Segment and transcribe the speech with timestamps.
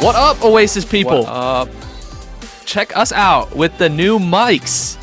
[0.00, 1.24] What up, Oasis people?
[1.24, 1.68] What up?
[2.64, 4.96] Check us out with the new mics.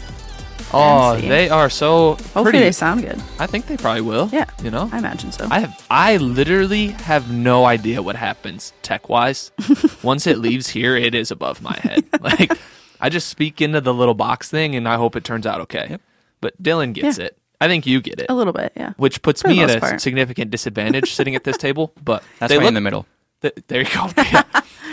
[0.74, 1.30] Oh, Fancy.
[1.30, 2.24] they are so pretty.
[2.24, 2.60] Hopefully pretty.
[2.60, 3.21] they sound good.
[3.39, 4.30] I think they probably will.
[4.34, 4.46] Yeah.
[4.64, 4.89] You know?
[4.92, 5.48] I imagine so.
[5.52, 9.52] I have I literally have no idea what happens tech wise.
[10.04, 12.04] Once it leaves here, it is above my head.
[12.21, 12.52] like
[13.00, 15.88] I just speak into the little box thing and I hope it turns out okay.
[15.92, 16.02] Yep.
[16.42, 17.25] But Dylan gets Yeah.
[17.25, 17.38] it.
[17.61, 18.28] I think you get it.
[18.29, 18.93] a little bit, yeah.
[18.98, 20.02] Which puts For me at a part.
[20.02, 21.93] significant disadvantage sitting at this table.
[22.04, 23.06] But That's they right look, in the middle.
[23.42, 24.10] th- there you go.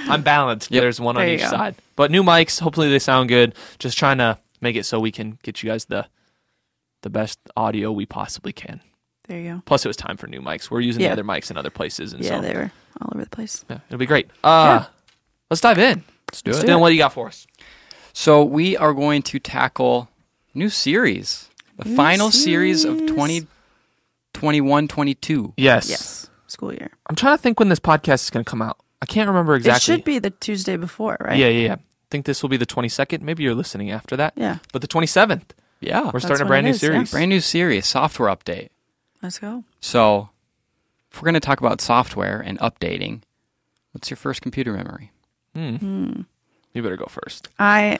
[0.06, 0.12] Yeah.
[0.12, 0.70] I'm balanced.
[0.70, 0.80] Yep.
[0.82, 1.76] There's one on There each side.
[1.96, 3.54] But new mics, hopefully they sound good.
[3.78, 6.06] Just trying to make it so we can get you guys the
[7.02, 8.80] the best audio we possibly can.
[9.28, 9.62] There you go.
[9.66, 10.70] Plus, it was time for new mics.
[10.70, 11.08] We're using Yeah.
[11.08, 13.64] the other mics in other places, and Yeah, so they were all over the place.
[13.68, 14.28] yeah, it'll be great.
[14.42, 14.84] Uh,
[15.50, 16.02] let's dive in.
[16.30, 16.66] Let's do Let's it.
[16.66, 17.46] do Dylan, what do you got for us?
[18.14, 20.08] So we are going to tackle
[20.54, 21.48] new series,
[21.78, 23.46] the New final series of series.
[24.34, 25.52] 2021-22.
[25.56, 25.88] Yes.
[25.88, 26.30] Yes.
[26.46, 26.90] School year.
[27.08, 28.78] I'm trying to think when this podcast is going to come out.
[29.02, 29.76] I can't remember exactly.
[29.94, 31.36] It should be the Tuesday before, right?
[31.38, 31.74] Yeah, yeah, yeah.
[31.74, 31.78] I
[32.10, 33.20] think this will be the 22nd.
[33.22, 34.32] Maybe you're listening after that.
[34.36, 34.58] Yeah.
[34.72, 35.42] But the 27th,
[35.80, 36.88] Yeah, we're starting a brand new is, yeah.
[36.90, 37.10] series.
[37.10, 38.68] brand new series, software update.
[39.22, 39.64] Let's go.
[39.80, 40.30] So
[41.10, 43.22] if we're going to talk about software and updating,
[43.92, 45.10] what's your first computer memory?
[45.54, 46.22] Hmm.
[46.72, 47.48] You better go first.
[47.58, 47.98] I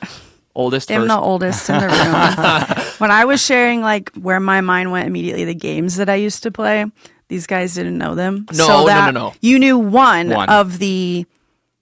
[0.54, 1.08] Oldest am first.
[1.08, 1.86] the oldest in the
[2.76, 2.86] room.
[2.98, 6.42] when I was sharing like where my mind went immediately, the games that I used
[6.44, 6.86] to play,
[7.34, 8.46] these guys didn't know them.
[8.52, 9.34] No, so no, that no, no.
[9.40, 10.48] You knew one, One.
[10.48, 11.26] of the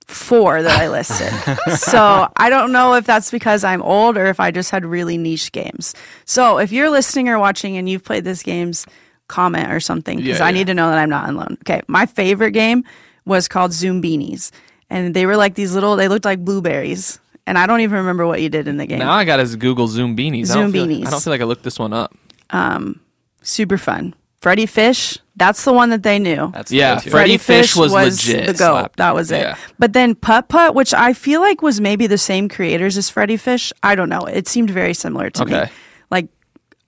[0.07, 1.31] four that I listed.
[1.79, 5.19] so I don't know if that's because I'm old or if I just had really
[5.19, 5.95] niche games.
[6.25, 8.87] So if you're listening or watching and you've played this games,
[9.29, 10.55] comment or something because Yeah, I yeah.
[10.55, 11.57] need to know that I'm not alone.
[11.63, 12.85] Okay, my favorite game
[13.27, 14.51] was called Zoombinis,
[14.91, 15.97] and they were like these little.
[15.97, 18.99] They looked like blueberries, and I don't even remember what you did in the game.
[19.01, 20.51] Now I got his Google Zoombinis.
[20.51, 21.07] I don't Zoom feel beanies.
[21.07, 22.15] I don't feel like I looked this one up.
[22.51, 23.01] Um
[23.43, 24.15] super fun.
[24.41, 26.51] Freddy Fish, that's the one that they knew.
[26.53, 27.11] That's the Yeah, go-to.
[27.11, 28.47] Freddy Fish was legit.
[28.47, 28.73] the go.
[28.73, 28.97] Slapped.
[28.99, 29.41] That was it.
[29.41, 29.57] Yeah.
[29.79, 33.37] But then Putt Putt, which I feel like was maybe the same creators as Freddy
[33.37, 33.73] Fish.
[33.83, 34.21] I don't know.
[34.21, 35.63] It seemed very similar to me,
[36.11, 36.29] like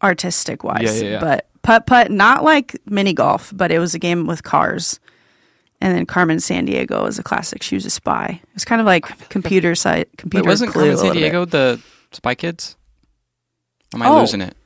[0.03, 0.83] artistic wise.
[0.83, 1.21] Yeah, yeah, yeah.
[1.21, 5.01] But Putt Putt, not like mini golf, but it was a game with cars.
[5.81, 7.63] And then Carmen Sandiego is a classic.
[7.63, 8.41] She was a spy.
[8.43, 10.45] It was kind of like computer site, computer.
[10.45, 11.13] Wait, wasn't Clue Carmen a San.
[11.15, 11.81] Diego the
[12.13, 12.77] Spy Kids?
[13.95, 14.21] Am I Oh.
[14.21, 14.57] losing it?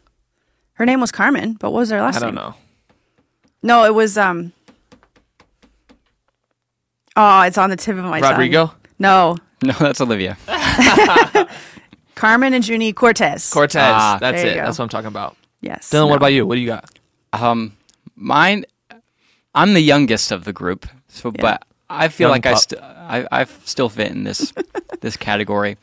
[0.75, 2.23] Her name was Carmen, but what was her last name?
[2.23, 2.45] I don't name?
[2.51, 2.55] know.
[3.63, 4.53] No, it was um.
[7.17, 8.31] Oh, it's on the tip of my tongue.
[8.33, 10.37] Rodrigo No, No, that's Olivia.
[12.15, 13.51] Carmen and Juni Cortez.
[13.51, 13.83] Cortez.
[13.85, 14.57] Ah, That's there you it.
[14.57, 14.65] go.
[14.67, 15.37] That's what I'm talking about.
[15.61, 15.89] yes.
[15.91, 16.07] Dylan, no.
[16.09, 16.47] what about you?
[16.47, 16.99] What do you got?
[17.33, 17.77] Um,
[18.17, 18.65] mine.
[19.55, 21.41] I'm the youngest of the group, so Yeah.
[21.43, 22.61] but I feel Young like I, pup.
[22.63, 24.53] st- I I still fit in this
[25.01, 25.77] this category.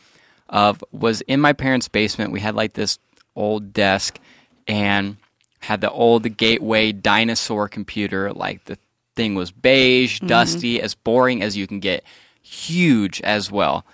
[0.48, 2.32] Of was in my parents' basement.
[2.32, 3.00] We had like this
[3.36, 4.20] old desk,
[4.68, 5.18] and
[5.66, 8.32] had the old Gateway dinosaur computer.
[8.34, 8.78] Like the
[9.16, 10.28] thing was beige, Mm-hmm.
[10.28, 12.04] dusty, as boring as you can get,
[12.42, 13.86] huge as well,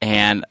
[0.00, 0.44] and.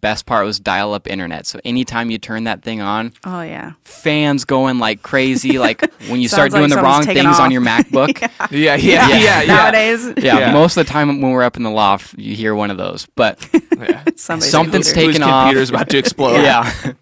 [0.00, 1.46] Best part was dial-up internet.
[1.46, 3.72] So anytime you turn that thing on, Oh yeah.
[3.84, 7.38] fans going like crazy, like when you start Sounds like doing the wrong taking things
[7.38, 8.20] on your MacBook.
[8.50, 9.46] Yeah, yeah, yeah, yeah.
[9.46, 10.52] Nowadays, yeah, Yeah.
[10.52, 13.06] most of the time when we're up in the loft, you hear one of those.
[13.14, 13.46] But
[13.78, 14.04] yeah.
[14.16, 14.94] Something's computer.
[14.94, 15.44] taken Whose off.
[15.44, 16.42] computer's about to explode.
[16.42, 16.92] yeah.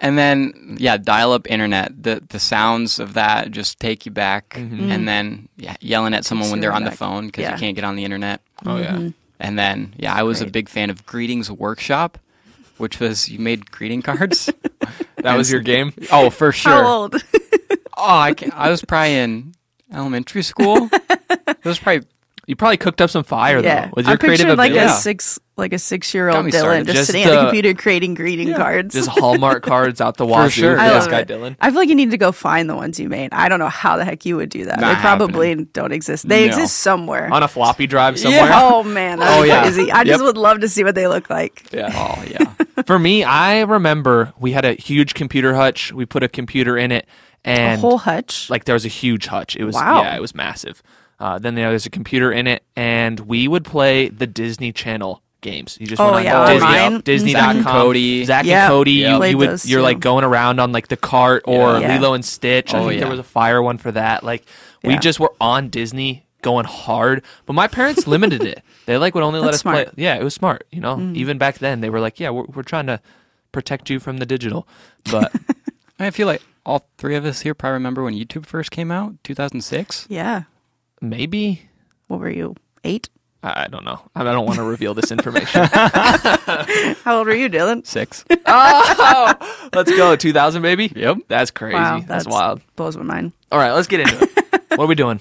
[0.00, 2.02] and then yeah, dial-up internet.
[2.02, 6.50] The the sounds of that just take you back, and then yeah, yelling at someone
[6.50, 7.52] when they're right on the phone because Yeah.
[7.52, 8.40] you can't get on the internet.
[8.66, 8.92] Oh yeah.
[8.94, 9.08] Mm-hmm.
[9.40, 12.18] And then yeah, I was a big fan of Greetings Workshop,
[12.78, 14.50] which was you made greeting cards.
[15.22, 15.92] That was your game.
[16.12, 16.70] oh, for sure.
[16.72, 17.16] How old?
[17.96, 19.52] Oh, I, can, I was probably in
[19.92, 20.88] elementary school.
[20.92, 22.06] it was probably
[22.48, 23.84] You probably cooked up some fire yeah.
[23.86, 24.90] though with your I creative pictured like ability.
[24.90, 26.86] a six, like a six-year-old Dylan started.
[26.86, 28.94] just, Just sitting at the- the computer creating greeting cards.
[28.94, 30.76] Just Hallmark cards out the wazoo sure.
[30.76, 31.28] for I this love guy it.
[31.28, 31.56] Dylan.
[31.60, 33.34] I feel like you need to go find the ones you made.
[33.34, 34.80] I don't know how the heck you would do that.
[34.80, 36.26] Not they probably don't exist.
[36.26, 36.46] They No.
[36.46, 37.30] exist somewhere.
[37.30, 38.48] On a floppy drive somewhere.
[38.50, 39.60] Oh man, that's Oh, yeah.
[39.62, 39.92] crazy.
[39.92, 40.26] I just Yep.
[40.26, 41.66] would love to see what they look like.
[41.70, 41.90] Yeah.
[41.94, 42.82] oh yeah.
[42.86, 45.92] For me, I remember we had a huge computer hutch.
[45.92, 47.06] We put a computer in it,
[47.44, 48.48] and A and whole hutch.
[48.48, 49.54] like there was a huge hutch.
[49.54, 50.00] It was Wow.
[50.02, 50.82] yeah, it was massive.
[51.20, 55.20] Uh, then there was a computer in it, and we would play the Disney Channel
[55.40, 55.76] games.
[55.80, 57.00] You just Oh, went on yeah, Disney, online.
[57.00, 58.24] Disney.com, Zack and Cody.
[58.24, 58.64] Zack Yeah.
[58.64, 58.90] and Cody.
[58.92, 59.12] Yeah.
[59.12, 59.84] You, Played you would those you're too.
[59.84, 61.94] like going around on like the cart or Yeah.
[61.96, 62.72] Lilo and Stitch.
[62.74, 64.22] I Oh, think there was a fire one for that.
[64.24, 64.44] Like
[64.82, 64.98] we Yeah.
[65.00, 68.62] just were on Disney going hard, but my parents limited it.
[68.86, 69.76] They like would only let That's us smart.
[69.88, 69.94] Mm.
[69.94, 70.04] play.
[70.04, 70.66] Yeah, it was smart.
[70.72, 73.00] You know, even back then they were like, yeah, we're we're trying to
[73.52, 74.66] protect you from the digital,
[75.10, 75.32] but.
[76.00, 79.14] I feel like all three of us here probably remember when YouTube first came out,
[79.24, 80.06] 2006.
[80.08, 80.44] Yeah.
[81.00, 81.68] Maybe
[82.08, 82.56] What were you?
[82.84, 83.08] Eight?
[83.42, 84.00] I don't know.
[84.16, 85.64] I don't want to reveal this information.
[85.72, 87.86] How old were you, Dylan?
[87.86, 88.24] Six.
[88.46, 90.16] oh, let's go.
[90.16, 90.92] 2000, baby?
[90.94, 91.18] Yep.
[91.28, 91.74] That's crazy.
[91.74, 92.60] Wow, that's, wild.
[92.74, 93.32] Blows my mind.
[93.52, 94.62] All right, let's get into it.
[94.70, 95.20] what are we doing?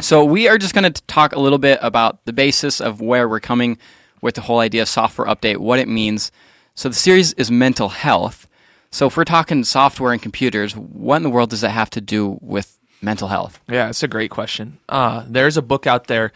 [0.00, 3.28] So we are just going to talk a little bit about the basis of where
[3.28, 3.76] we're coming
[4.22, 6.32] with the whole idea of software update, what it means.
[6.74, 8.46] So the series is mental health.
[8.90, 12.00] So if we're talking software and computers, what in the world does that have to
[12.00, 13.60] do with mental health?
[13.68, 14.78] Yeah, it's a great question.
[14.88, 16.32] Uh, there's a book out there,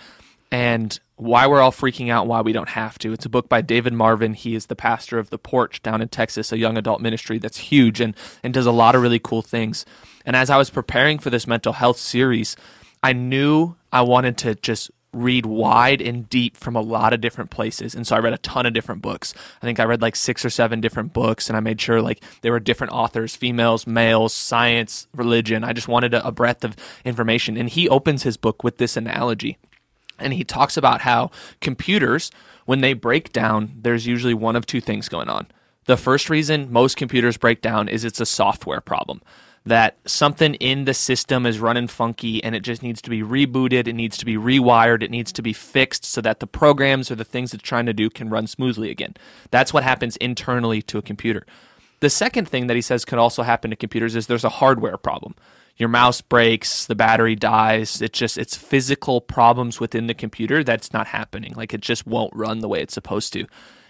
[0.51, 3.13] and why we're all freaking out, why we don't have to.
[3.13, 4.33] It's a book by David Marvin.
[4.35, 7.59] He is the pastor of the Porch down in Texas, a young adult ministry that's
[7.59, 9.85] huge and and does a lot of really cool things.
[10.25, 12.57] And as I was preparing for this mental health series,
[13.03, 17.51] I knew I wanted to just read wide and deep from a lot of different
[17.51, 17.95] places.
[17.95, 19.35] And so i read a ton of different books.
[19.61, 22.23] I think i read like six or seven different books and i made sure like
[22.43, 25.65] there were different authors females males science religion.
[25.65, 27.57] I just wanted a, a breadth of information.
[27.57, 29.59] And he opens his book with this analogy
[30.19, 31.31] and he talks about how
[31.61, 32.31] computers
[32.67, 35.49] when they break down there's usually one of two things going on.
[35.87, 39.23] The first reason most computers break down is it's a software problem
[39.67, 43.87] that something in the system is running funky and it just needs to be rebooted,
[43.87, 47.15] it needs to be rewired, it needs to be fixed so that the programs or
[47.15, 49.15] the things it's trying to do can run smoothly again.
[49.51, 51.47] That's what happens internally to a computer.
[52.01, 54.97] The second thing that he says can also happen to computers is there's a hardware
[54.97, 55.35] problem.
[55.77, 58.01] Your mouse breaks, the battery dies.
[58.01, 61.53] It's just it's physical problems within the computer that's not happening.
[61.55, 63.47] Like it just won't run the way it's supposed to.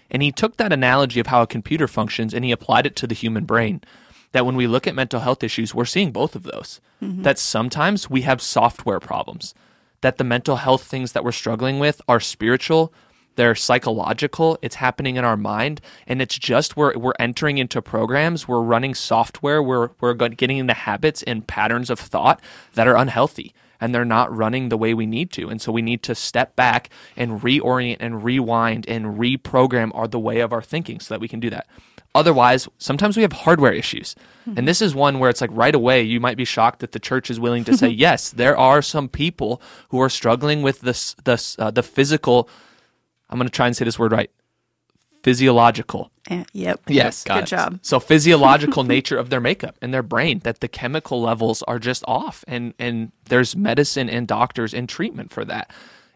[0.09, 3.07] And he took that analogy of how a computer functions and he applied it to
[3.07, 3.81] the human brain
[4.31, 6.79] that when we look at mental health issues, we're seeing both of those.
[7.01, 7.23] Mm-hmm.
[7.23, 9.53] That sometimes we have software problems,
[10.01, 12.93] that the mental health things that we're struggling with are spiritual,
[13.35, 18.47] they're psychological, it's happening in our mind, and it's just we're, we're entering into programs,
[18.47, 22.41] we're running software, we're, we're getting into habits and patterns of thought
[22.73, 25.49] that are unhealthy and they're not running the way we need to.
[25.49, 30.19] And so we need to step back and reorient and rewind and reprogram our the
[30.19, 31.65] way of our thinking so that we can do that.
[32.13, 34.15] Otherwise, sometimes we have hardware issues.
[34.41, 34.57] Mm-hmm.
[34.57, 36.99] And this is one where it's like right away, you might be shocked that the
[36.99, 41.15] church is willing to say, yes, there are some people who are struggling with this,
[41.23, 42.49] this uh, the physical,
[43.29, 44.29] I'm going to try and say this word right,
[45.23, 46.11] physiological.
[46.29, 46.81] Uh, yep.
[46.87, 47.23] Yes.
[47.23, 47.45] Good it.
[47.45, 47.79] job.
[47.81, 52.03] So physiological nature of their makeup and their brain, that the chemical levels are just
[52.07, 52.43] off.
[52.47, 55.71] And, and there's medicine and doctors and treatment for that.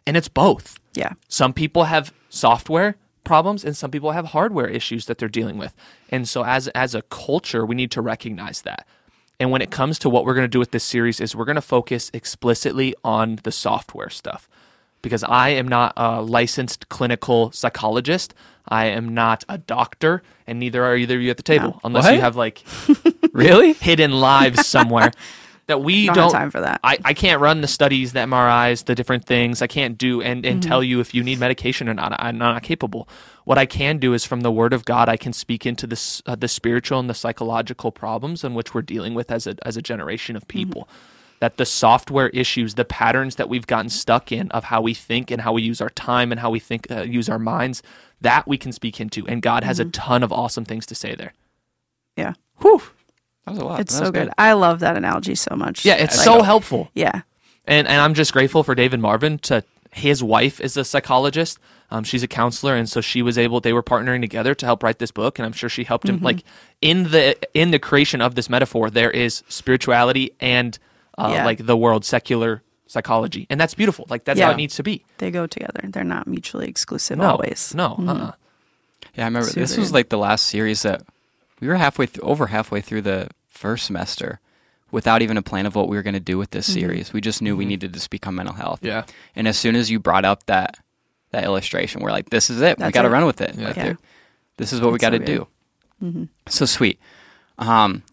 [0.06, 0.78] And it's both.
[0.94, 1.14] Yeah.
[1.28, 5.74] Some people have software problems and some people have hardware issues that they're dealing with.
[6.10, 8.88] And so as as a culture, we need to recognize that.
[9.40, 11.46] And when it comes to what we're going to do with this series is we're
[11.46, 14.48] going to focus explicitly on the software stuff.
[15.02, 18.34] Because I am not a licensed clinical psychologist.
[18.68, 21.80] I am not a doctor, and neither are either of you at the table, no.
[21.84, 22.16] unless what?
[22.16, 22.64] you have like
[23.34, 25.12] really hidden lives somewhere.
[25.68, 26.80] that we don't, don't time for that.
[26.84, 29.62] I, I can't run the studies, the MRIs, the different things.
[29.62, 30.70] I can't do and, and mm-hmm.
[30.70, 32.16] tell you if you need medication or not.
[32.20, 33.08] I'm not capable.
[33.46, 36.22] What I can do is from the Word of God, I can speak into the
[36.26, 39.78] uh, the spiritual and the psychological problems in which we're dealing with as a as
[39.78, 40.58] a generation of mm-hmm.
[40.58, 40.82] people.
[40.84, 41.12] Mm-hmm.
[41.42, 45.30] That the software issues, the patterns that we've gotten stuck in of how we think
[45.30, 47.84] and how we use our time and how we think uh, use our minds,
[48.22, 49.28] that we can speak into.
[49.28, 49.90] And God has mm-hmm.
[49.90, 51.34] a ton of awesome things to say there.
[52.16, 52.34] Yeah.
[52.62, 52.82] Whew.
[53.46, 53.80] That was a lot.
[53.80, 54.28] It's so good.
[54.28, 54.34] good.
[54.38, 55.86] I love that analogy so much.
[55.86, 56.90] Yeah, it's like, so helpful.
[56.94, 57.22] Yeah.
[57.66, 61.58] And and I'm just grateful for David Marvin to his wife is a psychologist.
[61.92, 63.62] Um, she's a counselor, and so she was able.
[63.62, 66.18] They were partnering together to help write this book, and I'm sure she helped him.
[66.18, 66.26] Mm-hmm.
[66.26, 66.44] Like
[66.82, 70.78] in the in the creation of this metaphor, there is spirituality and
[71.18, 71.46] uh, yeah.
[71.46, 74.06] like the world secular psychology, and that's beautiful.
[74.10, 74.48] Like that's yeah.
[74.48, 75.06] how it needs to be.
[75.20, 75.82] They go together.
[75.84, 77.74] They're not mutually exclusive no, always.
[77.76, 77.90] No.
[77.90, 78.10] Mm-hmm.
[78.10, 78.32] Uh-uh.
[79.16, 79.60] Yeah, I remember Super.
[79.62, 81.04] this was like the last series that
[81.60, 84.40] we were halfway through, over halfway through the first semester
[84.92, 86.80] without even a plan of what we were going to do with this mm-hmm.
[86.80, 87.14] series.
[87.14, 87.60] We just knew mm-hmm.
[87.60, 88.80] we needed to speak on mental health.
[88.82, 89.06] Yeah.
[89.36, 90.80] And as soon as you brought up that
[91.32, 92.78] that illustration, we're like, this is it.
[92.78, 93.56] That's we got to run with it.
[93.56, 93.68] Yeah.
[93.68, 93.94] Like, yeah.
[94.58, 95.48] This is what That's we got to so do.
[96.04, 96.24] Mm-hmm.
[96.48, 97.00] So sweet.
[97.58, 98.04] Um,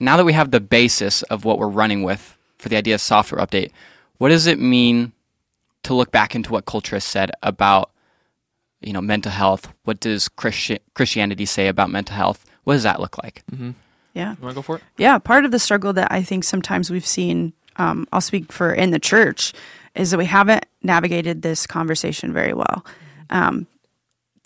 [0.00, 3.00] now that we have the basis of what we're running with for the idea of
[3.00, 3.70] software update,
[4.18, 5.12] what does it mean
[5.82, 7.90] to look back into what culture has said about
[8.80, 9.72] you know mental health?
[9.84, 12.44] What does Christi- Christianity say about mental health?
[12.64, 13.42] What does that look like?
[13.50, 13.70] Mm-hmm.
[14.14, 14.32] Yeah.
[14.32, 14.82] You want to go for it?
[14.98, 15.18] Yeah.
[15.18, 18.90] Part of the struggle that I think sometimes we've seen, um, I'll speak for in
[18.90, 19.52] the church,
[19.94, 22.84] is that we haven't navigated this conversation very well.
[23.30, 23.66] Um,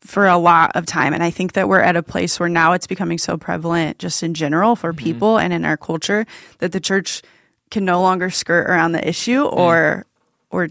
[0.00, 1.12] for a lot of time.
[1.12, 4.22] And I think that we're at a place where now it's becoming so prevalent just
[4.22, 5.04] in general for mm-hmm.
[5.04, 6.26] people and in our culture
[6.58, 7.22] that the church
[7.70, 10.10] can no longer skirt around the issue or mm.
[10.50, 10.68] or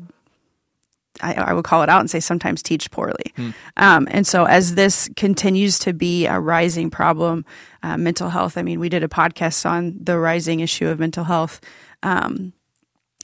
[1.22, 3.34] I, I, would call it out and say sometimes teach poorly.
[3.36, 3.50] Hmm.
[3.78, 7.46] Um, and so, as this continues to be a rising problem,
[7.84, 11.24] uh, mental health, I mean, we did a podcast on the rising issue of mental
[11.24, 11.62] health.
[12.04, 12.54] Um,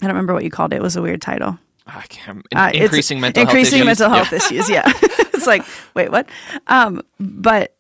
[0.02, 0.78] I don't remember what you called it.
[0.78, 1.60] It was a weird title.
[1.86, 2.46] I can't.
[2.56, 4.68] Uh, increasing mental increasing health mental issues.
[4.70, 4.86] health yeah.
[4.92, 5.10] issues.
[5.10, 6.30] Yeah, it's like wait, what?
[6.68, 7.76] Um, but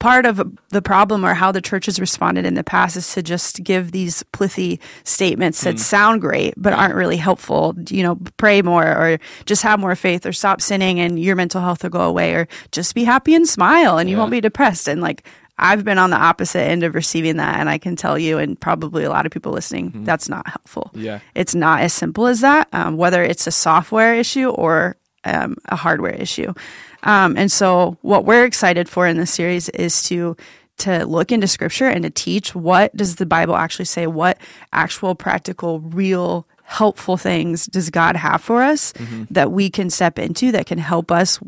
[0.00, 3.22] part of the problem or how the church has responded in the past is to
[3.22, 7.76] just give these plithy statements that sound great but aren't really helpful.
[7.88, 11.60] You know, pray more or just have more faith or stop sinning and your mental
[11.60, 14.88] health will go away or just be happy and smile and you won't be depressed.
[14.88, 15.24] And like,
[15.62, 18.58] I've been on the opposite end of receiving that, and I can tell you, and
[18.58, 20.90] probably a lot of people listening, that's not helpful.
[20.94, 21.20] Yeah.
[21.34, 25.76] It's not as simple as that, um, whether it's a software issue or um, a
[25.76, 26.54] hardware issue.
[27.02, 30.36] Um, and so, what we're excited for in this series is to
[30.78, 34.06] to look into Scripture and to teach what does the Bible actually say?
[34.06, 34.38] What
[34.72, 38.92] actual, practical, real, helpful things does God have for us
[39.30, 41.38] that we can step into that can help us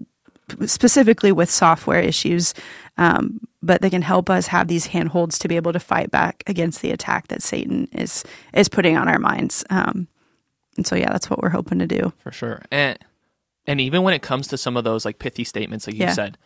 [0.67, 2.55] specifically with software issues,
[2.99, 6.43] um, but they can help us have these handholds to be able to fight back
[6.47, 9.65] against the attack that Satan is is putting on our minds.
[9.71, 10.09] Um,
[10.77, 12.13] and so, yeah, that's what we're hoping to do.
[12.19, 12.63] for sure.
[12.71, 12.99] And
[13.67, 16.39] and even when it comes to some of those like pithy statements, like you said,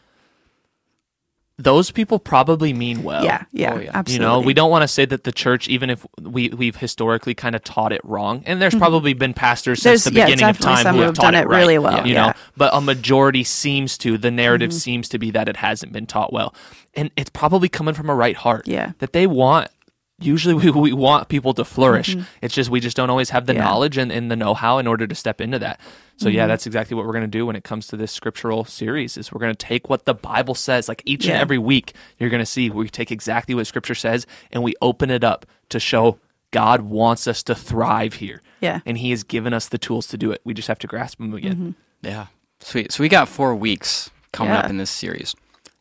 [1.58, 3.24] those people probably mean well.
[3.24, 4.02] yeah, yeah, oh, yeah.
[4.06, 6.50] You know, You know, we don't want to say that the church, even if we
[6.50, 10.14] we've historically kind of taught it wrong, and there's probably been pastors since Mm-hmm.
[10.14, 12.12] There's- the yeah, beginning of time who have taught done it right, really well, You
[12.12, 12.20] yeah.
[12.20, 12.38] Mm-hmm.
[12.38, 14.18] know, but a majority seems to.
[14.18, 16.54] The narrative seems to be that it hasn't been taught well,
[16.92, 18.68] and it's probably coming from a right heart.
[18.68, 18.92] Yeah.
[18.98, 19.70] that they want.
[20.18, 22.16] Usually, we, we want people to flourish.
[22.42, 23.60] It's just we just don't always have the Mm-hmm.
[23.62, 23.64] Yeah.
[23.64, 25.80] knowledge and, and the know how in order to step into that.
[26.18, 26.36] So Mm-hmm.
[26.36, 29.16] yeah, that's exactly what we're going to do when it comes to this scriptural series.
[29.18, 32.30] Is we're going to take what the Bible says, like each and every week, you're
[32.30, 35.78] going to see we take exactly what Scripture says and we open it up to
[35.78, 36.18] show
[36.52, 38.40] God wants us to thrive here.
[38.62, 38.80] Yeah.
[38.86, 40.40] and He has given us the tools to do it.
[40.44, 41.74] We just have to grasp them again.
[42.02, 42.26] Yeah.
[42.60, 42.92] Sweet.
[42.92, 45.34] So we got four weeks coming up in this series.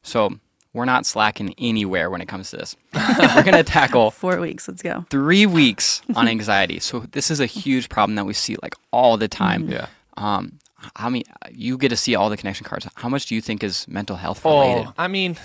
[0.04, 0.32] So
[0.74, 2.76] we're not slacking anywhere when it comes to this.
[2.94, 4.68] we're going to tackle Four weeks.
[4.68, 5.06] Let's go.
[5.10, 6.80] three weeks on anxiety.
[6.80, 9.70] So this is a huge problem that we see like all the time.
[9.70, 9.88] Yeah.
[10.18, 10.60] Um,
[10.96, 12.88] how many you get to see all the connection cards?
[12.96, 14.94] How much do you think is mental health Oh, related?
[14.98, 15.38] I mean,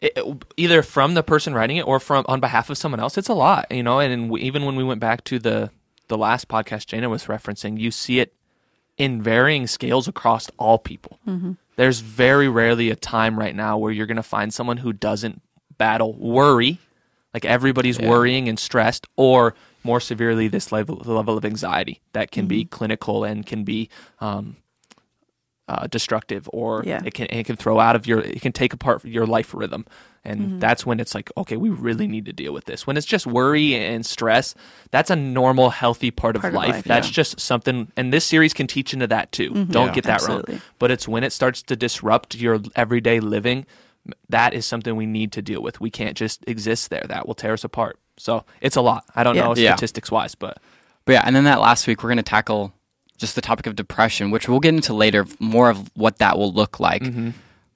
[0.00, 3.18] it, it- either from the person writing it or from on behalf of someone else,
[3.18, 3.98] it's a lot, you know.
[4.00, 5.70] And we, even when we went back to the
[6.08, 8.32] the last podcast Jana was referencing, you see it
[8.96, 11.18] in varying scales across all people.
[11.76, 15.40] There's very rarely a time right now where you're going to find someone who doesn't
[15.76, 16.78] battle worry,
[17.32, 19.54] like everybody's worrying and stressed, or
[19.84, 23.88] more severely, this level level of anxiety that can be clinical and can be
[24.20, 24.56] um,
[25.68, 27.02] uh, destructive, or Yeah.
[27.04, 29.84] it can it can throw out of your it can take apart your life rhythm,
[30.24, 30.58] and Mm-hmm.
[30.60, 32.86] that's when it's like okay, we really need to deal with this.
[32.86, 34.54] When it's just worry and stress,
[34.90, 36.68] that's a normal, healthy part of Part of life.
[36.70, 37.12] life, that's yeah.
[37.12, 39.50] just something, and this series can teach into that too.
[39.66, 39.92] Don't Yeah.
[39.94, 40.54] get that Absolutely.
[40.54, 40.62] wrong.
[40.78, 43.66] But it's when it starts to disrupt your everyday living,
[44.30, 45.82] that is something we need to deal with.
[45.82, 47.04] We can't just exist there.
[47.06, 47.98] That will tear us apart.
[48.18, 49.04] So it's a lot.
[49.14, 49.44] I don't Yeah.
[49.44, 49.74] know Yeah.
[49.76, 50.58] statistics wise, but
[51.04, 52.72] But yeah, and then that last week we're going to tackle
[53.16, 56.52] just the topic of depression, which we'll get into later, more of what that will
[56.52, 57.02] look like.
[57.02, 57.30] Mm-hmm.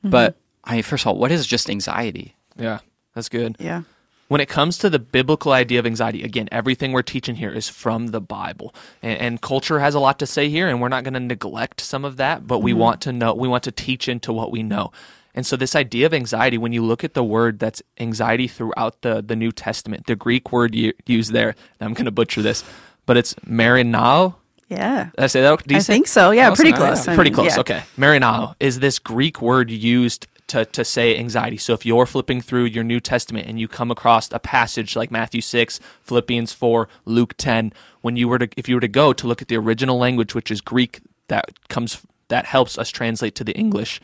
[0.04, 2.34] But I mean, first of all, what is just anxiety?
[2.58, 2.80] yeah,
[3.14, 3.56] that's good.
[3.58, 3.82] Yeah.
[4.28, 7.68] when it comes to the biblical idea of anxiety, again, everything we're teaching here is
[7.68, 11.04] from the Bible, and, and culture has a lot to say here, and we're not
[11.04, 14.08] going to neglect some of that, but we want to know, we want to teach
[14.08, 14.90] into what we know.
[15.34, 19.00] And so, this idea of anxiety, when you look at the word that's anxiety throughout
[19.02, 22.64] the, the New Testament, the Greek word u- used there, I'm going to butcher this,
[23.06, 24.34] but it's marinao.
[24.68, 25.10] Yeah.
[25.16, 25.62] Did I say that?
[25.70, 26.30] I think so.
[26.30, 27.04] Yeah, Close pretty close.
[27.04, 27.54] Pretty close.
[27.54, 27.60] yeah.
[27.60, 27.82] Okay.
[27.98, 31.56] Marinao is this Greek word used to, to say anxiety.
[31.56, 35.10] So if you're flipping through your New Testament and you come across a passage like
[35.10, 37.72] Matthew 6, Philippians 4, Luke 10,
[38.02, 40.34] when you were to if you were to go to look at the original language
[40.34, 44.00] which is Greek that comes that helps us translate to the English.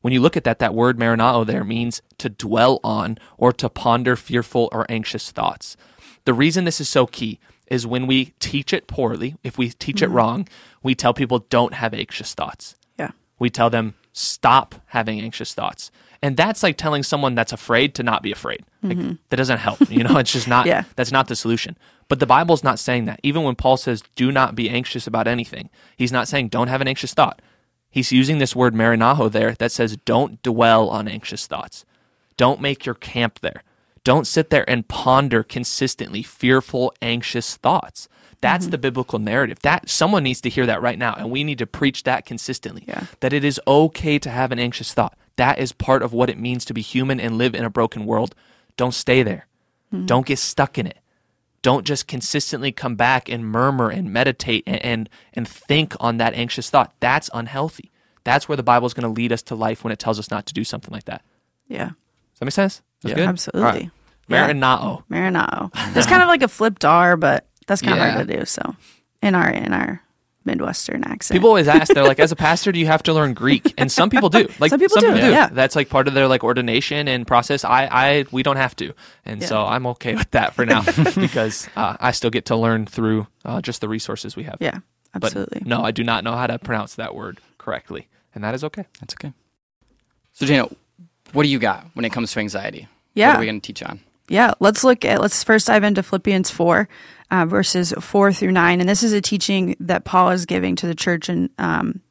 [0.00, 3.68] When you look at that that word marinao there means to dwell on or to
[3.68, 5.76] ponder fearful or anxious thoughts.
[6.24, 7.38] The reason this is so key
[7.70, 10.16] is when we teach it poorly, if we teach it mm-hmm.
[10.16, 10.48] wrong,
[10.82, 12.74] we tell people don't have anxious thoughts.
[12.98, 13.12] Yeah.
[13.38, 15.90] we tell them stop having anxious thoughts.
[16.22, 18.62] And that's like telling someone that's afraid to not be afraid.
[18.82, 19.12] Like, mm-hmm.
[19.30, 20.84] that doesn't help you know it's just not Yeah.
[20.96, 21.76] that's not the solution.
[22.08, 23.20] But the bible's not saying that.
[23.22, 26.80] Even when paul says do not be anxious about anything he's not saying don't have
[26.80, 27.40] an anxious thought
[27.90, 31.84] he's using this word marinaho there that says don't dwell on anxious thoughts.
[32.36, 33.62] Don't make your camp there.
[34.04, 38.08] Don't sit there and ponder consistently fearful anxious thoughts.
[38.40, 38.70] That's Mm-hmm.
[38.70, 39.58] the biblical narrative.
[39.60, 42.84] That someone needs to hear that right now and we need to preach that consistently
[42.88, 43.04] Yeah.
[43.20, 45.18] that it is okay to have an anxious thought.
[45.36, 48.06] That is part of what it means to be human and live in a broken
[48.06, 48.34] world.
[48.78, 49.46] Don't stay there.
[49.92, 50.06] Mm-hmm.
[50.06, 50.98] don't get stuck in it
[51.62, 56.34] don't just consistently come back and murmur and meditate and and, and think on that
[56.34, 57.90] anxious thought that's unhealthy
[58.24, 60.30] that's where the bible is going to lead us to life when it tells us
[60.30, 61.22] not to do something like that
[61.68, 61.86] Yeah.
[61.86, 63.16] does that make sense that's Yeah.
[63.16, 63.62] good Absolutely.
[63.62, 63.90] Right.
[64.28, 64.48] Yeah.
[64.48, 65.70] marinao Marinao.
[65.96, 68.44] It's kind of like a flipped R, but that's kind of hard to do.
[68.44, 68.76] So,
[69.22, 70.02] in our in our
[70.44, 71.36] Midwestern accent.
[71.36, 73.74] People always ask, they're like, as a pastor, do you have to learn Greek?
[73.76, 74.48] And some people do.
[74.58, 75.48] Like Some people do, yeah.
[75.52, 77.64] That's like part of their like ordination and process.
[77.64, 78.94] I, I, we don't have to,
[79.24, 80.82] and so I'm okay with that for now
[81.16, 84.56] because uh, I still get to learn through uh, just the resources we have.
[84.60, 84.78] yeah,
[85.12, 85.62] But absolutely.
[85.66, 88.84] no, I do not know how to pronounce that word correctly, and that is okay.
[89.00, 89.32] That's okay.
[90.32, 90.68] So, Jana,
[91.32, 92.88] what do you got when it comes to anxiety?
[93.14, 93.36] Yeah, What Yeah.
[93.36, 94.00] are we going to teach on?
[94.28, 96.88] Yeah, let's look at let's first dive into Philippians four,
[97.30, 100.86] uh, verses four through nine, and this is a teaching that Paul is giving to
[100.86, 102.00] the church in um,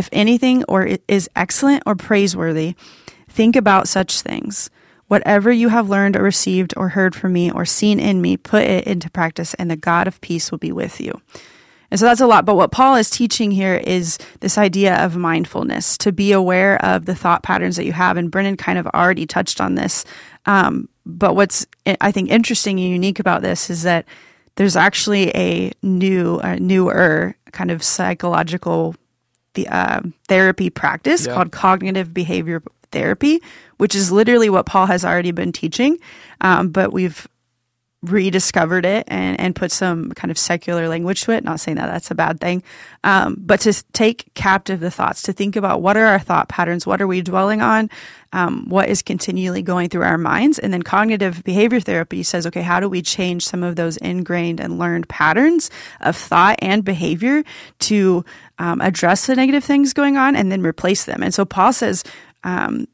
[0.00, 2.74] if anything or is excellent or praiseworthy,
[3.28, 4.70] think about such things.
[5.06, 8.64] Whatever you have learned or received or heard from me or seen in me, put
[8.64, 11.12] it into practice, and the God of peace will be with you.
[11.90, 12.46] And so that's a lot.
[12.46, 17.04] But what Paul is teaching here is this idea of mindfulness, to be aware of
[17.04, 18.16] the thought patterns that you have.
[18.16, 20.04] And Brennan kind of already touched on this.
[20.46, 21.66] Um, but what's,
[22.00, 24.06] I think, interesting and unique about this is that
[24.54, 28.94] there's actually a new, a newer kind of psychological
[29.54, 31.34] the uh, therapy practice Yeah.
[31.34, 33.40] called cognitive behavior therapy,
[33.78, 35.98] which is literally what Paul has already been teaching,
[36.40, 37.26] um, but we've
[38.02, 41.44] rediscovered it and, and put some kind of secular language to it.
[41.44, 42.62] Not saying that that's a bad thing,
[43.04, 46.86] um, but to take captive the thoughts, to think about what are our thought patterns,
[46.86, 47.90] what are we dwelling on,
[48.32, 52.62] um, what is continually going through our minds, and then cognitive behavior therapy says, okay,
[52.62, 57.42] how do we change some of those ingrained and learned patterns of thought and behavior
[57.80, 58.24] to
[58.58, 61.22] um, address the negative things going on and then replace them?
[61.22, 62.04] And so Paul says.
[62.44, 62.86] Um,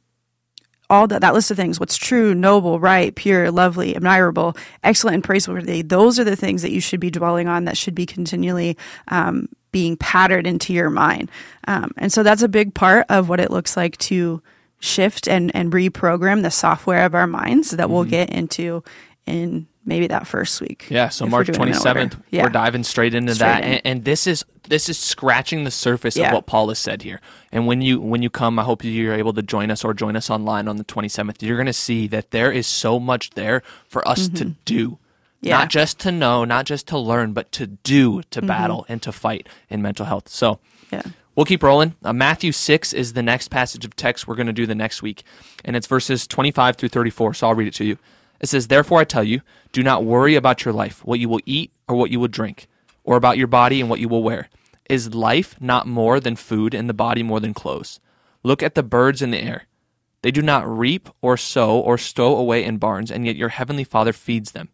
[0.89, 5.25] all that, that list of things what's true noble right pure lovely admirable excellent and
[5.25, 8.77] praiseworthy those are the things that you should be dwelling on that should be continually
[9.09, 11.31] um, being patterned into your mind.
[11.69, 14.43] Um, and so that's a big part of what it looks like to
[14.79, 18.83] shift and, and reprogram the software of our minds that we'll get into
[19.27, 20.95] in maybe that first week Mm-hmm.
[20.95, 22.27] Yeah, so March doing it twenty in seventh, order.
[22.31, 23.71] yeah we're diving straight into Straight that, in.
[23.71, 26.29] and, and this is this is scratching the surface Yeah.
[26.29, 27.21] of what Paul has said here.
[27.53, 30.17] And when you when you come, I hope you're able to join us or join
[30.17, 31.43] us online on the twenty seventh.
[31.43, 35.47] You're going to see that there is so much there for us to do, Mm-hmm.
[35.49, 35.59] Yeah.
[35.59, 38.47] not just to know, not just to learn, but to do, to Mm-hmm.
[38.49, 40.29] battle, and to fight in mental health.
[40.29, 40.59] So.
[40.93, 41.03] yeah
[41.37, 41.95] We'll keep rolling.
[42.03, 45.03] Uh, Matthew 6 is the next passage of text we're going to do the next
[45.03, 45.23] week,
[45.67, 47.99] and it's verses 25 through 34, so I'll read it to you.
[48.41, 49.41] It says, Therefore I tell you,
[49.73, 52.67] do not worry about your life, what you will eat or what you will drink,
[53.05, 54.49] or about your body and what you will wear.
[54.89, 58.01] Is life not more than food, and the body more than clothes?
[58.43, 59.65] Look at the birds in the air.
[60.23, 63.85] They do not reap or sow or stow away in barns, and yet your heavenly
[63.85, 64.69] Father feeds them.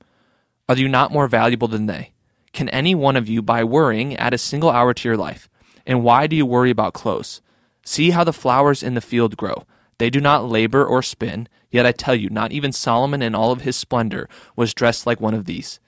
[0.68, 2.12] Are you not more valuable than they?
[2.52, 5.48] Can any one of you, by worrying, add a single hour to your life?
[5.86, 7.40] And why do you worry about clothes?
[7.84, 9.64] See how the flowers in the field grow.
[9.98, 13.50] They do not labor or spin, yet I tell you, not even Solomon in all
[13.50, 15.80] of his splendor was dressed like one of these.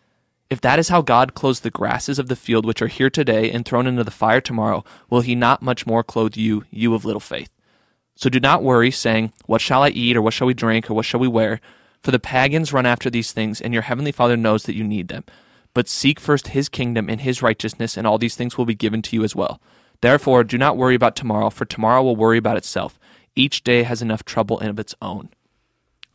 [0.51, 3.51] If that is how God clothes the grasses of the field which are here today
[3.51, 7.05] and thrown into the fire tomorrow, will he not much more clothe you, you of
[7.05, 7.51] little faith?
[8.17, 10.95] So do not worry, saying, What shall I eat, or what shall we drink, or
[10.95, 11.61] what shall we wear?
[12.03, 15.09] For the pagans run after these things, and your heavenly Father knows that you need
[15.09, 15.25] them.
[15.73, 19.03] But seek first his kingdom and his righteousness, and all these things will be given
[19.03, 19.61] to you as well.
[20.03, 22.99] Therefore, do not worry about tomorrow, for tomorrow will worry about itself.
[23.35, 25.31] Each day has enough trouble of its own.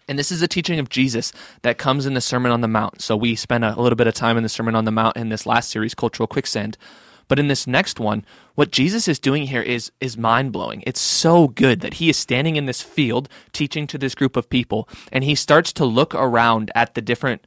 [0.09, 2.99] And this is a teaching of Jesus that comes in the Sermon on the Mount.
[2.99, 5.29] So we spent a little bit of time in the Sermon on the Mount in
[5.29, 6.79] this last series, Cultural Quicksand.
[7.27, 10.83] But in this next one, what Jesus is doing here is is mind blowing.
[10.87, 14.49] It's so good that he is standing in this field teaching to this group of
[14.49, 17.45] people, and he starts to look around at the different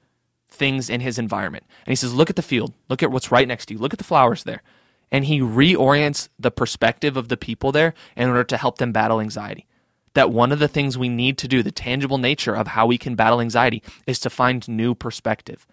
[0.48, 1.64] things in his environment.
[1.84, 3.92] And he says, Look at the field, look at what's right next to you, look
[3.92, 4.62] at the flowers there.
[5.10, 9.20] And he reorients the perspective of the people there in order to help them battle
[9.20, 9.66] anxiety
[10.14, 12.98] that one of the things we need to do, the tangible nature of how we
[12.98, 15.66] can battle anxiety, is to find new perspective.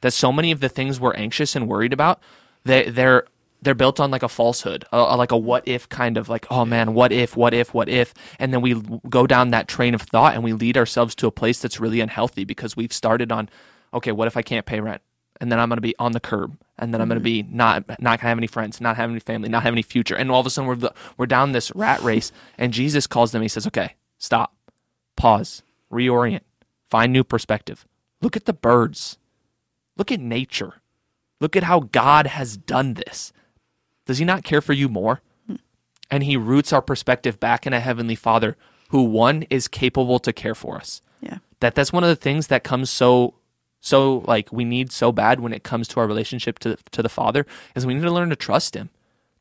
[0.00, 2.20] That so many of the things we're anxious and worried about,
[2.64, 3.24] they, they're
[3.60, 6.64] they're built on like a falsehood, uh, like a what if kind of like, oh
[6.64, 10.02] man, what if, what if, what if, and then we go down that train of
[10.02, 13.48] thought and we lead ourselves to a place that's really unhealthy because we've started on,
[13.92, 15.02] okay, what if I can't pay rent,
[15.40, 17.50] and then I'm going to be on the curb, and then I'm going to mm-hmm.
[17.50, 20.14] be not not gonna have any friends, not have any family, not have any future,
[20.16, 23.42] and all of a sudden we're we're down this rat race, and Jesus calls them.
[23.42, 24.54] He says, okay, stop,
[25.16, 26.42] pause, reorient,
[26.88, 27.86] find new perspective.
[28.20, 29.18] Look at the birds.
[29.96, 30.74] Look at nature.
[31.40, 33.32] Look at how God has done this.
[34.06, 35.20] Does he not care for you more?
[35.46, 35.56] Hmm.
[36.10, 38.56] And he roots our perspective back in a heavenly Father
[38.88, 41.02] who one is capable to care for us.
[41.20, 41.38] Yeah.
[41.60, 43.34] That that's one of the things that comes so
[43.80, 47.08] so like we need so bad when it comes to our relationship to to the
[47.08, 48.90] Father is we need to learn to trust him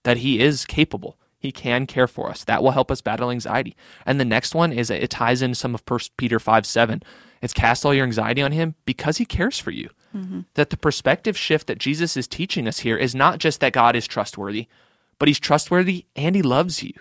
[0.03, 1.17] that he is capable.
[1.39, 2.43] He can care for us.
[2.43, 3.75] That will help us battle anxiety.
[4.05, 7.03] And the next one is it ties in some of First Peter 5 7.
[7.41, 9.89] It's cast all your anxiety on him because he cares for you.
[10.15, 10.41] Mm-hmm.
[10.55, 13.95] That the perspective shift that Jesus is teaching us here is not just that God
[13.95, 14.67] is trustworthy,
[15.19, 16.93] but he's trustworthy and he loves you.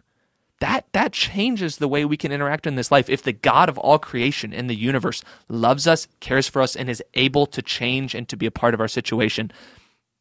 [0.61, 3.11] That that changes the way we can interact in this life.
[3.11, 6.89] If the God of all creation in the universe loves us, cares for us, and
[6.89, 9.51] is able to change and to be a part of our situation,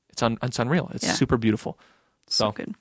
[0.09, 0.91] it's un, it's unreal.
[0.93, 1.13] It's Yeah.
[1.13, 1.79] super beautiful.
[2.27, 2.75] So, Good.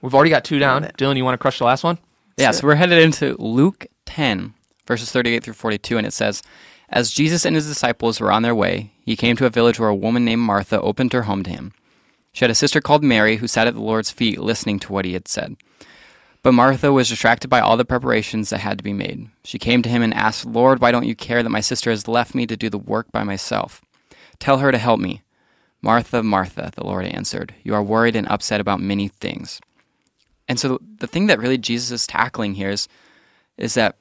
[0.00, 0.84] we've already got two down.
[0.96, 1.98] Dylan, you want to crush the last one?
[2.38, 4.54] Yeah, so we're headed into Luke 10,
[4.86, 6.42] verses 38 through 42, and it says,
[6.88, 9.88] As Jesus and his disciples were on their way, he came to a village where
[9.88, 11.72] a woman named Martha opened her home to him.
[12.32, 15.04] She had a sister called Mary who sat at the Lord's feet listening to what
[15.06, 15.56] he had said.
[16.46, 19.30] But Martha was distracted by all the preparations that had to be made.
[19.42, 22.06] She came to him and asked, Lord, why don't you care that my sister has
[22.06, 23.82] left me to do the work by myself?
[24.38, 25.22] Tell her to help me.
[25.82, 29.60] Martha, Martha, the Lord answered, You are worried and upset about many things.
[30.46, 32.86] And so the thing that really Jesus is tackling here is,
[33.58, 33.96] is that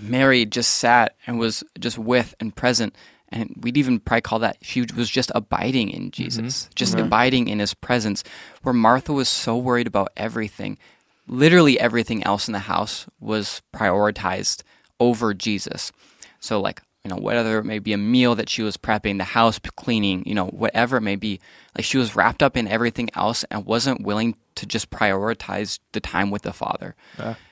[0.00, 2.94] Mary just sat and was just with and present.
[3.30, 6.72] And we'd even probably call that she was just abiding in Jesus, mm-hmm.
[6.76, 7.06] just mm-hmm.
[7.06, 8.22] abiding in his presence.
[8.62, 10.78] Where Martha was so worried about everything,
[11.26, 14.62] literally everything else in the house was prioritized
[15.00, 15.92] over Jesus.
[16.40, 19.24] So, like, you know, whether it may be a meal that she was prepping, the
[19.24, 21.38] house cleaning, you know, whatever it may be,
[21.76, 26.00] like she was wrapped up in everything else and wasn't willing to just prioritize the
[26.00, 26.96] time with the Father.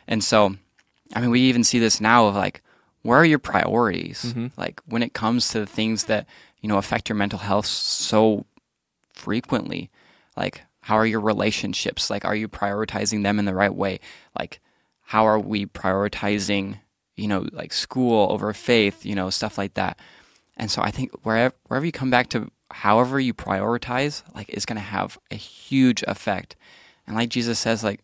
[0.09, 0.57] And so,
[1.15, 2.63] I mean, we even see this now of like,
[3.03, 4.25] where are your priorities?
[4.25, 4.47] Mm-hmm.
[4.57, 6.27] Like when it comes to the things that,
[6.61, 8.47] you know, affect your mental health so
[9.13, 9.91] frequently,
[10.37, 12.11] like how are your relationships?
[12.11, 14.01] Like, are you prioritizing them in the right way?
[14.39, 14.61] Like,
[15.01, 16.79] how are we prioritizing,
[17.17, 19.99] you know, like school over faith, you know, stuff like that.
[20.59, 24.67] And so I think wherever, wherever you come back to, however you prioritize, like, is
[24.67, 26.55] going to have a huge effect.
[27.07, 28.01] And like Jesus says, like,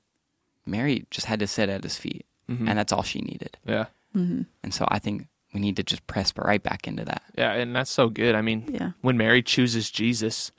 [0.65, 2.67] Mary just had to sit at his feet, mm-hmm.
[2.67, 3.59] and that's all she needed.
[3.67, 3.87] Yeah.
[4.17, 4.43] Mm-hmm.
[4.63, 7.25] And so I think we need to just press right back into that.
[7.37, 8.35] Yeah, and that's so good.
[8.35, 8.93] I mean, Yeah.
[9.03, 10.51] when Mary chooses Jesus,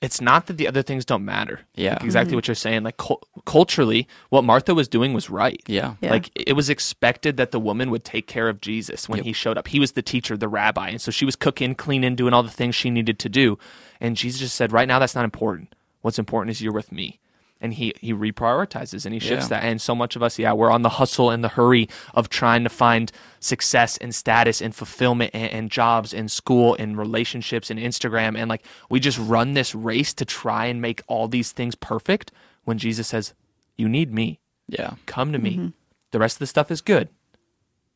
[0.00, 1.60] it's not that the other things don't matter.
[1.74, 1.94] Yeah.
[1.94, 2.36] Like exactly mm-hmm.
[2.36, 2.82] what you're saying.
[2.84, 5.60] Like cul- culturally, what Martha was doing was right.
[5.66, 5.94] Yeah.
[6.00, 6.10] Yeah.
[6.10, 9.26] Like it was expected that the woman would take care of Jesus when Yep.
[9.26, 9.68] he showed up.
[9.68, 12.50] He was the teacher, the rabbi, and so she was cooking, cleaning, doing all the
[12.50, 13.58] things she needed to do.
[14.00, 15.74] And Jesus just said, "Right now, that's not important.
[16.02, 17.18] What's important is you're with me."
[17.60, 19.58] And he he reprioritizes and he shifts Yeah.
[19.60, 19.64] that.
[19.64, 22.62] And so much of us, yeah, we're on the hustle and the hurry of trying
[22.62, 27.80] to find success and status and fulfillment and, and jobs and school and relationships and
[27.80, 31.74] Instagram and like we just run this race to try and make all these things
[31.74, 32.30] perfect.
[32.64, 33.34] When Jesus says,
[33.76, 34.94] "You need me." Yeah.
[35.06, 35.52] come to me.
[35.52, 35.68] Mm-hmm.
[36.10, 37.08] The rest of the stuff is good,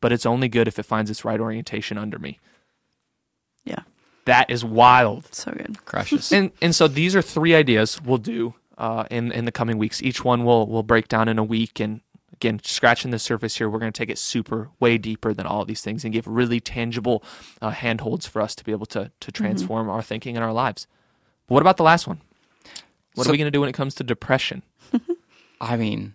[0.01, 2.39] but it's only good if it finds its right orientation under me.
[3.63, 3.81] Yeah.
[4.25, 5.33] That is wild.
[5.33, 5.85] So good.
[5.85, 6.31] Crushes.
[6.31, 10.01] And and so these are three ideas we'll do uh, in in the coming weeks.
[10.01, 11.79] Each one will will break down in a week.
[11.79, 12.01] And
[12.33, 15.61] again, scratching the surface here, we're going to take it super way deeper than all
[15.61, 17.23] of these things and give really tangible
[17.61, 20.87] uh, handholds for us to be able to to transform our thinking and our lives.
[21.47, 22.21] But what about the last one?
[23.15, 24.63] What So- are we going to do when it comes to depression?
[25.61, 26.13] I mean,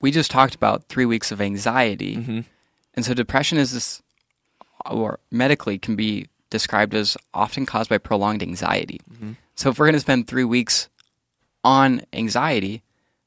[0.00, 2.16] we just talked about three weeks of anxiety.
[2.16, 2.40] Mm-hmm.
[2.94, 4.02] And so depression is this,
[4.90, 9.00] or medically can be described as often caused by prolonged anxiety.
[9.12, 9.32] Mm-hmm.
[9.54, 10.88] So if we're going to spend three weeks
[11.66, 12.84] on anxiety,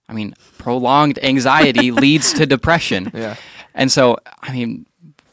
[0.08, 3.12] I mean, prolonged anxiety leads to depression.
[3.14, 3.36] Yeah.
[3.76, 4.86] And so, I mean,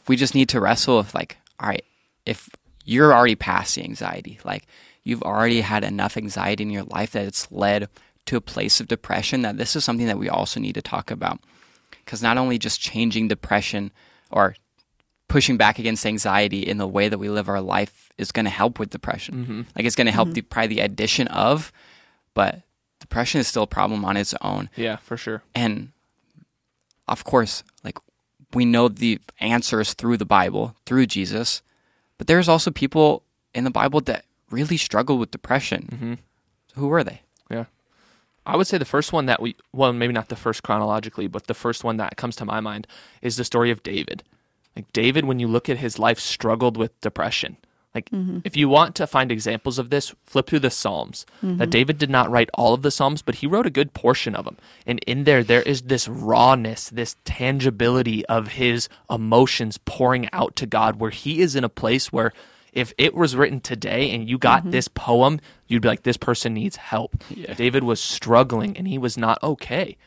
[0.07, 1.85] we just need to wrestle with like, all right,
[2.25, 2.49] if
[2.83, 4.67] you're already past the anxiety, like
[5.03, 7.87] you've already had enough anxiety in your life that it's led
[8.25, 11.09] to a place of depression, that this is something that we also need to talk
[11.09, 11.39] about.
[12.03, 13.91] Because not only just changing depression
[14.31, 14.55] or
[15.29, 18.51] pushing back against anxiety in the way that we live our life is going to
[18.51, 19.35] help with depression.
[19.35, 19.61] Mm-hmm.
[19.75, 20.35] Like it's going to help mm-hmm.
[20.35, 21.71] the probably the addition of,
[22.33, 22.61] but
[23.07, 24.69] depression is still a problem on its own.
[24.75, 25.41] Yeah, for sure.
[25.55, 25.91] And
[27.07, 27.97] of course, like
[28.53, 31.61] we know the answers through the Bible, through Jesus,
[32.17, 35.87] but there's also people in the Bible that really struggle with depression.
[35.91, 36.13] Mm-hmm.
[36.75, 37.21] Who were they?
[37.49, 37.65] Yeah.
[38.45, 41.47] I would say the first one that we, well, maybe not the first chronologically, but
[41.47, 42.87] the first one that comes to my mind
[43.21, 44.23] is the story of David.
[44.75, 47.57] Like David, when you look at his life, struggled with depression.
[47.95, 48.39] Like, mm-hmm.
[48.43, 51.25] if you want to find examples of this, flip through the Psalms.
[51.41, 51.69] That mm-hmm.
[51.69, 54.45] David did not write all of the Psalms, but he wrote a good portion of
[54.45, 54.57] them.
[54.85, 60.67] And in there, there is this rawness, this tangibility of his emotions pouring out to
[60.67, 62.33] God, where he is in a place where
[62.71, 64.71] if it was written today and you got mm-hmm.
[64.71, 67.23] this poem, you'd be like, this person needs help.
[67.29, 67.55] Yeah.
[67.55, 69.97] David was struggling and he was not okay,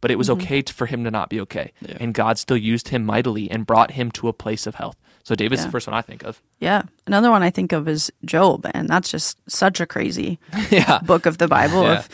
[0.00, 1.72] but it was okay t- for him to not be okay.
[1.80, 1.96] Yeah.
[1.98, 4.96] And God still used him mightily and brought him to a place of health.
[5.24, 5.66] So David's Yeah.
[5.66, 6.40] the first one I think of.
[6.60, 6.82] Yeah.
[7.06, 10.38] Another one I think of is Job, and that's just such a crazy
[10.70, 10.98] yeah.
[11.00, 11.98] book of the Bible Yeah.
[12.00, 12.08] of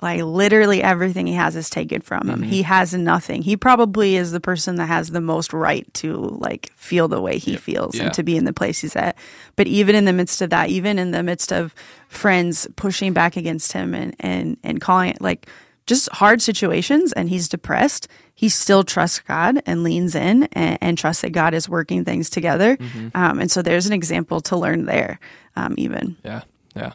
[0.00, 2.40] like literally everything he has is taken from him.
[2.40, 2.50] Mm-hmm.
[2.50, 3.40] He has nothing.
[3.42, 7.38] He probably is the person that has the most right to like feel the way
[7.38, 8.06] he feels Yeah.
[8.06, 9.16] and to be in the place he's at.
[9.54, 11.72] But even in the midst of that, even in the midst of
[12.08, 15.46] friends pushing back against him and and and calling it like
[15.86, 18.08] just hard situations and he's depressed,
[18.42, 22.28] he still trusts God and leans in and, and trusts that God is working things
[22.28, 22.76] together.
[22.76, 23.08] Mm-hmm.
[23.14, 25.20] Um, and so there's an example to learn there,
[25.54, 26.16] um, even.
[26.24, 26.42] Yeah.
[26.74, 26.92] Yeah.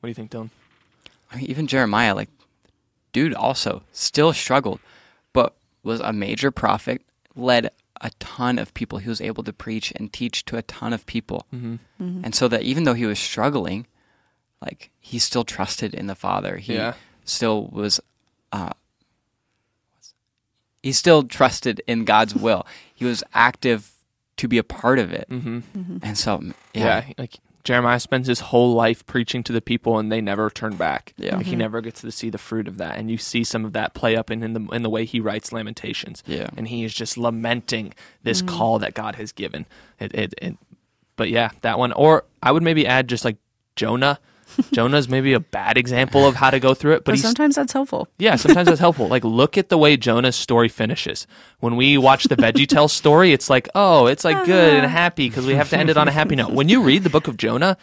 [0.00, 0.50] What do you think, Dylan?
[1.30, 2.28] I mean, even Jeremiah, like,
[3.12, 4.80] dude, also still struggled,
[5.32, 7.02] but was a major prophet,
[7.36, 8.98] led a ton of people.
[8.98, 12.24] He was able to preach and teach to a ton of people, Mm-hmm.
[12.24, 13.86] and so that even though he was struggling,
[14.60, 16.56] like he still trusted in the Father.
[16.56, 16.94] He Yeah.
[17.24, 18.00] still was.
[18.50, 18.70] Uh,
[20.82, 22.66] he still trusted in God's will.
[22.94, 23.92] He was active
[24.36, 25.58] to be a part of it, mm-hmm.
[25.58, 25.98] mm-hmm.
[26.02, 26.40] and so
[26.72, 27.04] Yeah.
[27.06, 30.76] yeah, Like Jeremiah spends his whole life preaching to the people and they never turn
[30.76, 31.12] back.
[31.16, 31.36] Yeah.
[31.36, 31.58] Like he mm-hmm.
[31.58, 32.96] never gets to see the fruit of that.
[32.96, 35.20] And you see some of that play up in, in the in the way he
[35.20, 36.22] writes Lamentations.
[36.26, 36.48] Yeah.
[36.56, 38.56] And he is just lamenting this mm-hmm.
[38.56, 39.66] call that God has given.
[39.98, 40.56] It, it, it
[41.16, 41.92] but yeah, that one.
[41.92, 43.36] Or I would maybe add just like
[43.76, 44.18] Jonah.
[44.72, 47.72] Jonah's maybe a bad example of how to go through it, but But sometimes that's
[47.72, 48.08] helpful.
[48.18, 49.08] yeah, sometimes that's helpful.
[49.08, 51.26] Like, look at the way Jonah's story finishes.
[51.60, 55.46] When we watch the VeggieTales story, it's like, oh, it's like good and happy because
[55.46, 56.50] we have to end it on a happy note.
[56.52, 57.76] When you read the book of Jonah,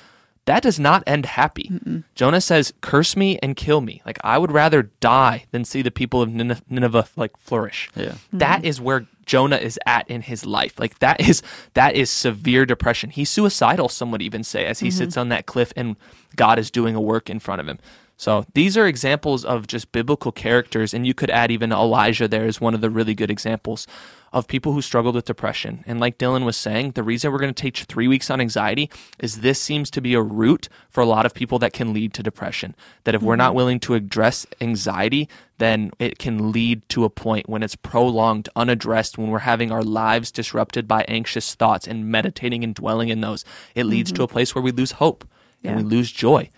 [0.47, 1.71] that does not end happy.
[2.15, 4.01] Jonah says, "Curse me and kill me.
[4.05, 8.15] Like I would rather die than see the people of Nineveh, Nineveh like flourish." Yeah.
[8.33, 8.65] That mm-hmm.
[8.65, 10.79] is where Jonah is at in his life.
[10.79, 11.43] Like that is
[11.75, 13.12] that is severe depression.
[13.12, 14.97] He's suicidal, some would even say, as he mm-hmm.
[14.97, 15.97] sits on that cliff and
[16.36, 17.77] God is doing a work in front of him.
[18.17, 22.45] So these are examples of just biblical characters, and you could add even Elijah there
[22.45, 23.86] as one of the really good examples
[24.33, 25.83] of people who struggled with depression.
[25.87, 28.89] And like Dylan was saying, the reason we're going to teach three weeks on anxiety
[29.19, 32.13] is this seems to be a root for a lot of people that can lead
[32.15, 32.75] to depression.
[33.05, 33.57] That if we're not mm-hmm.
[33.57, 39.17] willing to address anxiety, then it can lead to a point when it's prolonged, unaddressed,
[39.17, 43.45] when we're having our lives disrupted by anxious thoughts and meditating and dwelling in those.
[43.75, 44.23] It leads to mm-hmm.
[44.23, 45.27] a place where we lose hope
[45.63, 45.77] and Yeah.
[45.77, 46.49] we lose joy.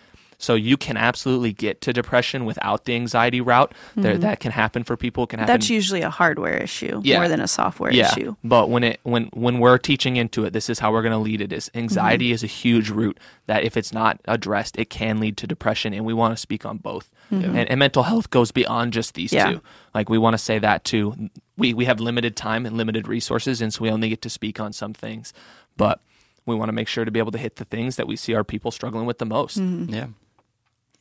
[0.42, 3.74] So you can absolutely get to depression without the anxiety route.
[3.98, 5.26] There, that can happen for people.
[5.26, 5.54] It can happen.
[5.54, 7.18] That's usually a hardware issue Yeah.
[7.20, 8.36] more than a software yeah, issue.
[8.44, 11.18] but when it when when we're teaching into it, this is how we're going to
[11.18, 11.52] lead it.
[11.52, 12.34] Is anxiety Mm-hmm.
[12.36, 16.06] is a huge root that if it's not addressed, it can lead to depression, and
[16.06, 17.10] we want to speak on both.
[17.32, 19.48] And, and mental health goes beyond just these Mm-hmm.
[19.50, 19.54] Yeah.
[19.58, 19.62] two.
[19.94, 21.30] Like we want to say that too.
[21.58, 24.60] We we have limited time and limited resources, and so we only get to speak
[24.62, 25.34] on some things,
[25.76, 26.00] but.
[26.46, 28.34] We want to make sure to be able to hit the things that we see
[28.34, 29.58] our people struggling with the most.
[29.58, 30.08] yeah,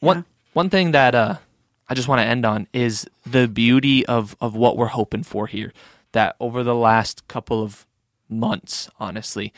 [0.00, 0.22] One Yeah.
[0.52, 1.37] one thing that uh,
[1.88, 5.46] I just want to end on is the beauty of of what we're hoping for
[5.46, 5.72] here.
[6.12, 7.87] That over the last couple of
[8.30, 9.52] months, honestly,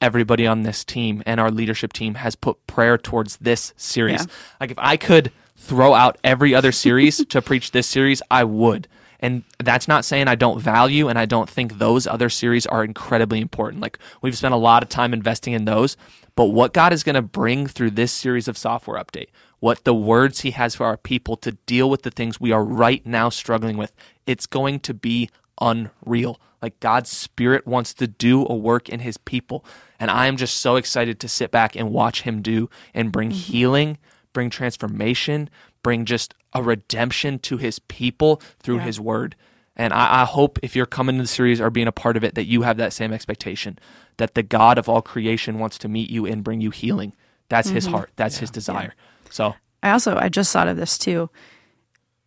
[0.00, 4.20] everybody on this team and our leadership team has put prayer towards this series.
[4.26, 4.32] Yeah.
[4.60, 8.88] Like if I could throw out every other series to preach this series, I would.
[9.22, 12.82] And that's not saying I don't value and I don't think those other series are
[12.82, 13.80] incredibly important.
[13.80, 15.96] Like we've spent a lot of time investing in those,
[16.34, 19.28] but what God is going to bring through this series of software update,
[19.60, 22.64] what the words he has for our people to deal with the things we are
[22.64, 23.92] right now struggling with,
[24.26, 25.30] it's going to be
[25.60, 26.40] unreal.
[26.60, 29.64] Like God's spirit wants to do a work in his people.
[30.00, 33.30] And I am just so excited to sit back and watch him do and bring
[33.30, 33.38] mm-hmm.
[33.38, 33.98] healing,
[34.32, 35.50] bring transformation,
[35.82, 38.84] bring just a redemption to his people through Yeah.
[38.84, 39.36] his word.
[39.76, 42.24] And I, I hope if you're coming to the series or being a part of
[42.24, 43.78] it, that you have that same expectation
[44.18, 47.14] that the God of all creation wants to meet you and bring you healing.
[47.48, 47.94] That's his mm-hmm.
[47.94, 48.10] heart.
[48.16, 48.94] That's his desire.
[49.30, 51.30] So I also I just thought of this too.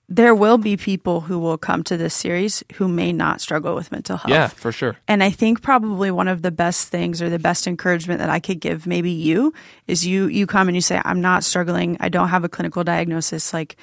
[0.07, 3.91] There will be people who will come to this series who may not struggle with
[3.91, 4.29] mental health.
[4.29, 4.97] yeah, for sure.
[5.07, 8.39] And I think probably one of the best things or the best encouragement that I
[8.39, 9.51] could give maybe you
[9.87, 12.83] is you you come and you say I'm not struggling, I don't have a clinical
[12.83, 13.77] diagnosis like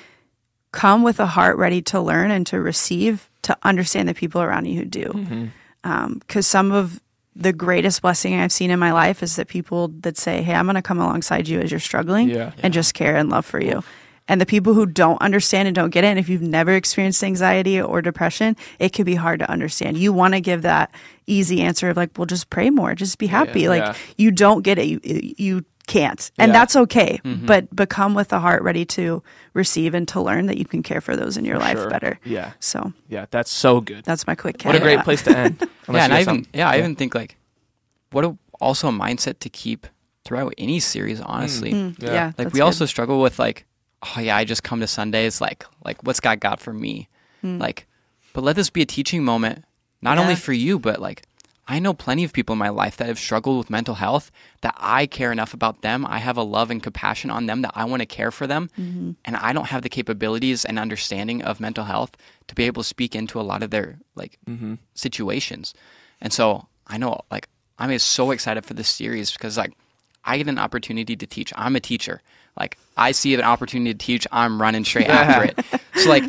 [0.71, 4.67] come with a heart ready to learn and to receive to understand the people around
[4.67, 5.05] you who do.
[5.07, 6.15] Mm-hmm.
[6.21, 7.01] Because some of
[7.35, 10.67] the greatest blessing I've seen in my life is that people that say, "Hey, I'm
[10.67, 12.53] going to come alongside you as you're struggling Yeah.
[12.63, 13.83] and just care and love for you."
[14.29, 17.23] And the people who don't understand and don't get it, and if you've never experienced
[17.25, 19.99] anxiety or depression, it could be hard to understand.
[19.99, 20.95] You want to give that
[21.27, 23.95] easy answer of like, "Well, just pray more, just be happy." like yeah.
[24.17, 25.01] you don't get it, you
[25.37, 26.59] you can't, and Yeah.
[26.61, 27.21] that's okay.
[27.25, 29.23] But but come with a heart ready to
[29.55, 31.91] receive and to learn that you can care for those in your life Sure.
[31.91, 32.21] better.
[32.25, 32.53] Yeah.
[32.61, 34.05] So Yeah, that's so good.
[34.05, 34.63] that's my quick.
[34.63, 35.57] What a great place to end.
[35.91, 37.37] Yeah, and I even some- yeah, I even think like,
[38.13, 39.89] what do also a mindset to keep
[40.25, 41.21] throughout any series.
[41.21, 42.13] Honestly, Mm, Yeah.
[42.13, 42.33] yeah.
[42.39, 42.63] like we good.
[42.63, 43.67] also struggle with like,
[44.03, 45.41] oh yeah, I just come to Sundays.
[45.41, 47.09] Like, like what's God got for me?
[47.41, 47.59] Hmm.
[47.59, 47.87] Like,
[48.33, 49.65] but let this be a teaching moment,
[50.01, 51.23] not only for you, but like.
[51.69, 54.75] I know plenty of people in my life that have struggled with mental health that
[54.79, 56.05] I care enough about them.
[56.05, 58.69] I have a love and compassion on them that I want to care for them.
[58.77, 59.13] Mm-hmm.
[59.25, 62.17] And I don't have the capabilities and understanding of mental health
[62.49, 64.75] to be able to speak into a lot of their like mm-hmm.
[64.95, 65.73] situations.
[66.21, 69.73] And so I know like I'm just so excited for this series because like
[70.25, 71.53] I get an opportunity to teach.
[71.57, 72.23] I'm a teacher.
[72.59, 75.81] Like I see an opportunity to teach, I'm running straight after it.
[75.97, 76.25] So like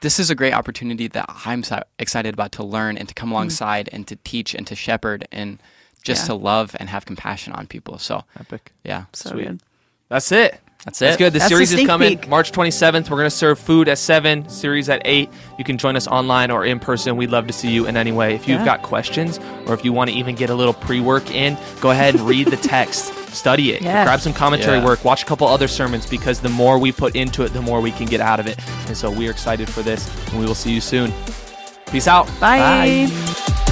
[0.00, 3.28] this is a great opportunity that I'm so excited about to learn and to come
[3.28, 3.34] mm-hmm.
[3.34, 5.58] alongside and to teach and to shepherd and
[6.02, 6.28] just Yeah.
[6.28, 7.98] to love and have compassion on people.
[7.98, 8.72] So Epic.
[8.84, 9.46] yeah, so Sweet.
[9.46, 9.60] good.
[10.08, 10.60] That's it.
[10.84, 11.04] That's it.
[11.04, 11.18] That's it.
[11.18, 11.32] good.
[11.32, 12.28] The That's series is coming peek.
[12.28, 13.08] March 27th.
[13.10, 15.30] We're going to serve food at 7, series at 8.
[15.58, 17.16] You can join us online or in person.
[17.16, 18.34] We'd love to see you in any way.
[18.34, 18.64] If you've Yeah.
[18.64, 21.90] got questions or if you want to even get a little pre work in, go
[21.90, 24.04] ahead and read the text, study it, Yeah.
[24.04, 24.84] grab some commentary Yeah.
[24.84, 27.80] work, watch a couple other sermons because the more we put into it, the more
[27.80, 28.58] we can get out of it.
[28.88, 31.12] And so we're excited for this, and we will see you soon.
[31.90, 32.26] Peace out.
[32.40, 33.08] Bye.
[33.08, 33.71] Bye.